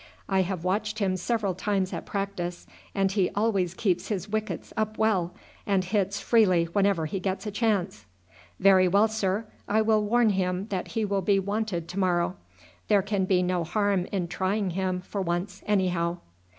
I 0.27 0.41
have 0.41 0.63
watched 0.63 0.97
him 0.97 1.15
several 1.15 1.53
times 1.53 1.93
at 1.93 2.07
practice, 2.07 2.65
and 2.95 3.11
he 3.11 3.29
always 3.35 3.75
keeps 3.75 4.07
his 4.07 4.27
wickets 4.27 4.73
up 4.75 4.97
well, 4.97 5.35
and 5.67 5.83
hits 5.85 6.19
freely 6.19 6.65
whenever 6.73 7.05
he 7.05 7.19
gets 7.19 7.45
a 7.45 7.51
chance." 7.51 8.05
"Very 8.59 8.87
well, 8.87 9.07
sir. 9.07 9.45
I 9.67 9.83
will 9.83 10.01
warn 10.03 10.29
him 10.31 10.65
that 10.71 10.87
he 10.87 11.05
will 11.05 11.21
be 11.21 11.37
wanted 11.37 11.87
to 11.89 11.99
morrow. 11.99 12.35
There 12.87 13.03
can 13.03 13.25
be 13.25 13.43
no 13.43 13.63
harm 13.63 14.07
in 14.11 14.27
trying 14.27 14.71
him 14.71 15.01
for 15.01 15.21
once 15.21 15.61
anyhow." 15.67 16.17